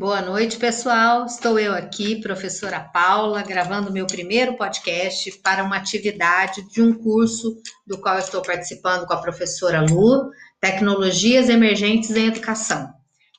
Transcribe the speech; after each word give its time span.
Boa 0.00 0.22
noite, 0.22 0.56
pessoal. 0.56 1.26
Estou 1.26 1.58
eu 1.58 1.74
aqui, 1.74 2.22
professora 2.22 2.80
Paula, 2.80 3.42
gravando 3.42 3.92
meu 3.92 4.06
primeiro 4.06 4.56
podcast 4.56 5.30
para 5.42 5.62
uma 5.62 5.76
atividade 5.76 6.66
de 6.70 6.80
um 6.80 6.94
curso 6.94 7.60
do 7.86 8.00
qual 8.00 8.18
estou 8.18 8.40
participando 8.40 9.06
com 9.06 9.12
a 9.12 9.20
professora 9.20 9.82
Lu, 9.82 10.30
Tecnologias 10.58 11.50
Emergentes 11.50 12.12
em 12.12 12.28
Educação. 12.28 12.88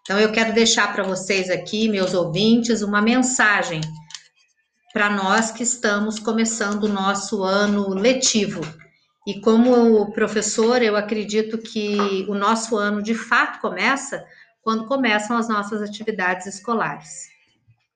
Então, 0.02 0.20
eu 0.20 0.32
quero 0.32 0.54
deixar 0.54 0.94
para 0.94 1.02
vocês 1.02 1.50
aqui, 1.50 1.90
meus 1.90 2.14
ouvintes, 2.14 2.84
uma 2.84 3.02
mensagem 3.02 3.82
para 4.94 5.10
nós 5.10 5.50
que 5.50 5.64
estamos 5.64 6.20
começando 6.20 6.84
o 6.84 6.94
nosso 6.94 7.42
ano 7.44 7.90
letivo. 7.90 8.62
E 9.28 9.42
como 9.42 10.12
professor, 10.14 10.84
eu 10.84 10.96
acredito 10.96 11.58
que 11.58 12.24
o 12.30 12.36
nosso 12.36 12.78
ano 12.78 13.02
de 13.02 13.16
fato 13.16 13.60
começa 13.60 14.24
quando 14.62 14.88
começam 14.88 15.38
as 15.38 15.50
nossas 15.50 15.82
atividades 15.82 16.48
escolares. 16.48 17.30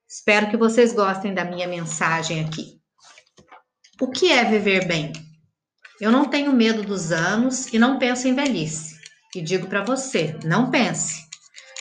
Espero 0.07 0.49
que 0.49 0.57
vocês 0.57 0.93
gostem 0.93 1.33
da 1.33 1.45
minha 1.45 1.67
mensagem 1.67 2.43
aqui. 2.43 2.79
O 3.99 4.09
que 4.09 4.31
é 4.31 4.43
viver 4.43 4.87
bem? 4.87 5.13
Eu 5.99 6.11
não 6.11 6.25
tenho 6.25 6.51
medo 6.51 6.83
dos 6.83 7.11
anos 7.11 7.73
e 7.73 7.79
não 7.79 7.97
penso 7.97 8.27
em 8.27 8.35
velhice. 8.35 8.99
E 9.33 9.41
digo 9.41 9.67
para 9.67 9.83
você, 9.83 10.37
não 10.43 10.69
pense. 10.69 11.23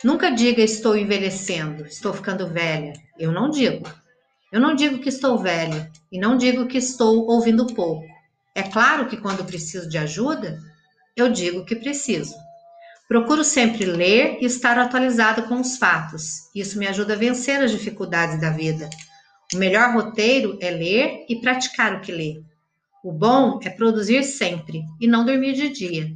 Nunca 0.03 0.29
diga 0.29 0.61
estou 0.61 0.95
envelhecendo, 0.95 1.85
estou 1.85 2.13
ficando 2.13 2.47
velha. 2.47 2.93
Eu 3.17 3.31
não 3.31 3.49
digo. 3.49 3.89
Eu 4.51 4.61
não 4.61 4.75
digo 4.75 4.99
que 4.99 5.09
estou 5.09 5.37
velha 5.37 5.91
e 6.11 6.19
não 6.19 6.37
digo 6.37 6.67
que 6.67 6.77
estou 6.77 7.27
ouvindo 7.27 7.65
pouco. 7.73 8.05
É 8.53 8.63
claro 8.63 9.07
que 9.07 9.17
quando 9.17 9.45
preciso 9.45 9.89
de 9.89 9.97
ajuda, 9.97 10.59
eu 11.15 11.29
digo 11.29 11.65
que 11.65 11.75
preciso. 11.75 12.33
Procuro 13.07 13.43
sempre 13.43 13.85
ler 13.85 14.39
e 14.41 14.45
estar 14.45 14.79
atualizado 14.79 15.43
com 15.43 15.61
os 15.61 15.77
fatos. 15.77 16.49
Isso 16.55 16.79
me 16.79 16.87
ajuda 16.87 17.13
a 17.13 17.17
vencer 17.17 17.61
as 17.63 17.71
dificuldades 17.71 18.41
da 18.41 18.49
vida. 18.49 18.89
O 19.53 19.57
melhor 19.57 19.93
roteiro 19.93 20.57
é 20.59 20.71
ler 20.71 21.25
e 21.29 21.35
praticar 21.35 21.95
o 21.95 22.01
que 22.01 22.11
lê. 22.11 22.41
O 23.03 23.11
bom 23.11 23.59
é 23.63 23.69
produzir 23.69 24.23
sempre 24.23 24.83
e 24.99 25.07
não 25.07 25.23
dormir 25.23 25.53
de 25.53 25.69
dia. 25.69 26.11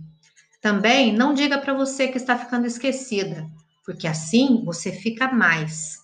Também 0.59 1.13
não 1.13 1.33
diga 1.33 1.59
para 1.59 1.75
você 1.75 2.07
que 2.07 2.17
está 2.17 2.35
ficando 2.35 2.65
esquecida, 2.65 3.47
porque 3.85 4.07
assim 4.07 4.63
você 4.65 4.91
fica 4.91 5.31
mais. 5.31 5.99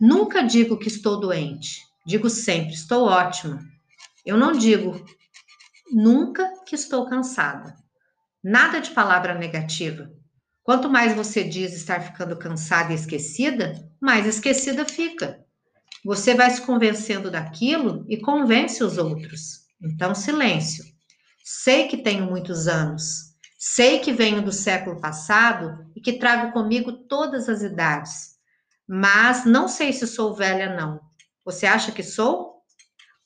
Nunca 0.00 0.42
digo 0.42 0.78
que 0.78 0.88
estou 0.88 1.20
doente. 1.20 1.82
Digo 2.06 2.30
sempre, 2.30 2.72
estou 2.72 3.04
ótima. 3.04 3.60
Eu 4.24 4.38
não 4.38 4.52
digo 4.52 5.04
nunca 5.92 6.50
que 6.66 6.74
estou 6.74 7.06
cansada. 7.06 7.76
Nada 8.48 8.80
de 8.80 8.92
palavra 8.92 9.34
negativa. 9.34 10.08
Quanto 10.62 10.88
mais 10.88 11.16
você 11.16 11.42
diz 11.42 11.74
estar 11.74 12.00
ficando 12.00 12.38
cansada 12.38 12.92
e 12.92 12.94
esquecida, 12.94 13.74
mais 14.00 14.24
esquecida 14.24 14.84
fica. 14.84 15.44
Você 16.04 16.32
vai 16.32 16.48
se 16.50 16.62
convencendo 16.62 17.28
daquilo 17.28 18.06
e 18.08 18.20
convence 18.20 18.84
os 18.84 18.98
outros. 18.98 19.66
Então, 19.82 20.14
silêncio. 20.14 20.84
Sei 21.42 21.88
que 21.88 21.96
tenho 21.96 22.24
muitos 22.24 22.68
anos. 22.68 23.34
Sei 23.58 23.98
que 23.98 24.12
venho 24.12 24.40
do 24.40 24.52
século 24.52 25.00
passado 25.00 25.84
e 25.96 26.00
que 26.00 26.12
trago 26.12 26.52
comigo 26.52 26.92
todas 26.92 27.48
as 27.48 27.62
idades. 27.62 28.36
Mas 28.86 29.44
não 29.44 29.66
sei 29.66 29.92
se 29.92 30.06
sou 30.06 30.36
velha, 30.36 30.76
não. 30.76 31.00
Você 31.44 31.66
acha 31.66 31.90
que 31.90 32.04
sou? 32.04 32.62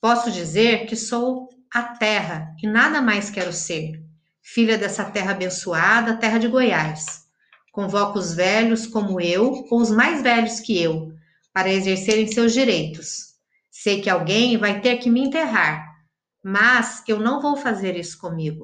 Posso 0.01 0.33
dizer 0.33 0.87
que 0.87 0.97
sou 0.97 1.51
a 1.71 1.83
terra 1.83 2.55
e 2.63 2.67
nada 2.67 3.03
mais 3.03 3.29
quero 3.29 3.53
ser 3.53 4.09
filha 4.53 4.77
dessa 4.77 5.05
terra 5.05 5.31
abençoada, 5.31 6.17
terra 6.17 6.39
de 6.39 6.49
Goiás. 6.49 7.25
Convoco 7.71 8.19
os 8.19 8.35
velhos 8.35 8.85
como 8.85 9.21
eu, 9.21 9.65
ou 9.71 9.81
os 9.81 9.91
mais 9.91 10.23
velhos 10.23 10.59
que 10.59 10.81
eu, 10.81 11.13
para 11.53 11.71
exercerem 11.71 12.27
seus 12.27 12.53
direitos. 12.53 13.31
Sei 13.71 14.01
que 14.01 14.11
alguém 14.11 14.57
vai 14.57 14.81
ter 14.81 14.97
que 14.97 15.09
me 15.09 15.21
enterrar, 15.21 15.87
mas 16.43 17.05
eu 17.07 17.21
não 17.21 17.41
vou 17.41 17.57
fazer 17.57 17.97
isso 17.97 18.19
comigo. 18.19 18.61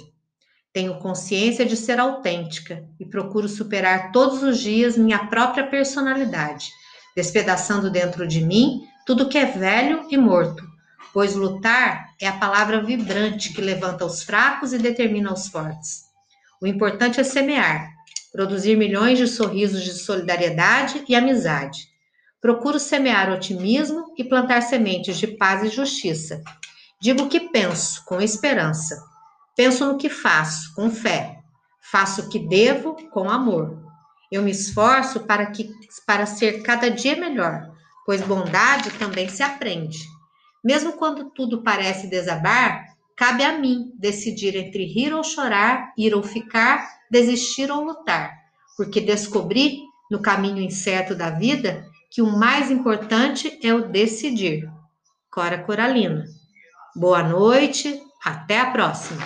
Tenho 0.72 0.98
consciência 0.98 1.64
de 1.64 1.76
ser 1.76 2.00
autêntica 2.00 2.84
e 2.98 3.06
procuro 3.06 3.48
superar 3.48 4.10
todos 4.10 4.42
os 4.42 4.58
dias 4.58 4.98
minha 4.98 5.26
própria 5.28 5.68
personalidade, 5.68 6.68
despedaçando 7.14 7.90
dentro 7.90 8.26
de 8.26 8.44
mim 8.44 8.80
tudo 9.06 9.28
que 9.28 9.38
é 9.38 9.46
velho 9.46 10.04
e 10.10 10.16
morto, 10.18 10.64
pois 11.16 11.34
lutar 11.34 12.10
é 12.20 12.28
a 12.28 12.36
palavra 12.36 12.82
vibrante 12.82 13.54
que 13.54 13.62
levanta 13.62 14.04
os 14.04 14.22
fracos 14.22 14.74
e 14.74 14.78
determina 14.78 15.32
os 15.32 15.48
fortes. 15.48 16.02
O 16.60 16.66
importante 16.66 17.18
é 17.18 17.24
semear, 17.24 17.90
produzir 18.30 18.76
milhões 18.76 19.16
de 19.16 19.26
sorrisos 19.26 19.82
de 19.82 19.94
solidariedade 19.94 21.02
e 21.08 21.14
amizade. 21.14 21.88
Procuro 22.38 22.78
semear 22.78 23.32
otimismo 23.32 24.12
e 24.18 24.24
plantar 24.24 24.60
sementes 24.60 25.16
de 25.16 25.26
paz 25.26 25.62
e 25.62 25.74
justiça. 25.74 26.42
Digo 27.00 27.22
o 27.22 27.28
que 27.30 27.48
penso, 27.48 28.04
com 28.04 28.20
esperança. 28.20 29.02
Penso 29.56 29.86
no 29.86 29.96
que 29.96 30.10
faço, 30.10 30.74
com 30.74 30.90
fé. 30.90 31.38
Faço 31.80 32.26
o 32.26 32.28
que 32.28 32.38
devo, 32.38 32.94
com 33.08 33.30
amor. 33.30 33.82
Eu 34.30 34.42
me 34.42 34.50
esforço 34.50 35.20
para, 35.20 35.46
que, 35.46 35.70
para 36.06 36.26
ser 36.26 36.60
cada 36.60 36.90
dia 36.90 37.16
melhor, 37.16 37.70
pois 38.04 38.20
bondade 38.20 38.90
também 38.98 39.30
se 39.30 39.42
aprende. 39.42 40.14
Mesmo 40.66 40.94
quando 40.94 41.30
tudo 41.30 41.62
parece 41.62 42.08
desabar, 42.08 42.86
cabe 43.16 43.44
a 43.44 43.56
mim 43.56 43.92
decidir 43.94 44.56
entre 44.56 44.84
rir 44.84 45.14
ou 45.14 45.22
chorar, 45.22 45.92
ir 45.96 46.12
ou 46.12 46.24
ficar, 46.24 46.84
desistir 47.08 47.70
ou 47.70 47.84
lutar, 47.84 48.36
porque 48.76 49.00
descobri 49.00 49.84
no 50.10 50.20
caminho 50.20 50.60
incerto 50.60 51.14
da 51.14 51.30
vida 51.30 51.86
que 52.10 52.20
o 52.20 52.36
mais 52.36 52.68
importante 52.68 53.60
é 53.62 53.72
o 53.72 53.88
decidir. 53.88 54.68
Cora 55.30 55.62
Coralina. 55.62 56.24
Boa 56.96 57.22
noite, 57.22 58.02
até 58.24 58.58
a 58.58 58.72
próxima. 58.72 59.22